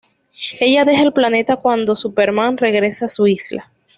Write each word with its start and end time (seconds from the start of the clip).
Ella 0.59 0.83
Deja 0.83 1.03
el 1.03 1.13
planeta 1.13 1.57
cuando 1.57 1.95
Superman 1.95 2.57
regresa 2.57 3.05
a 3.05 3.07
su 3.07 3.27
isla. 3.27 3.69